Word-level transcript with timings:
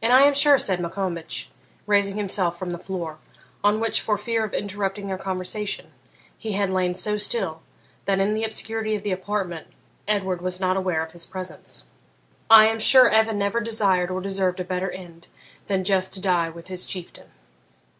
'And 0.00 0.12
I 0.12 0.22
am 0.22 0.32
sure,' 0.32 0.60
said 0.60 0.78
Maccombich, 0.78 1.50
raising 1.84 2.16
himself 2.16 2.56
from 2.56 2.70
the 2.70 2.78
floor, 2.78 3.18
on 3.64 3.80
which, 3.80 4.00
for 4.00 4.16
fear 4.16 4.44
of 4.44 4.54
interrupting 4.54 5.08
their 5.08 5.18
conversation, 5.18 5.90
he 6.38 6.52
had 6.52 6.70
lain 6.70 6.94
so 6.94 7.16
still 7.16 7.60
that, 8.04 8.20
in 8.20 8.34
the 8.34 8.44
obscurity 8.44 8.94
of 8.94 9.02
the 9.02 9.10
apartment, 9.10 9.66
Edward 10.06 10.40
was 10.40 10.60
not 10.60 10.76
aware 10.76 11.02
of 11.02 11.10
his 11.10 11.26
presence 11.26 11.82
'I 12.48 12.66
am 12.66 12.78
sure 12.78 13.08
Evan 13.10 13.40
never 13.40 13.58
desired 13.58 14.08
or 14.08 14.20
deserved 14.20 14.60
a 14.60 14.64
better 14.64 14.92
end 14.92 15.26
than 15.66 15.82
just 15.82 16.12
to 16.14 16.20
die 16.20 16.48
with 16.48 16.68
his 16.68 16.86
Chieftain.' 16.86 17.32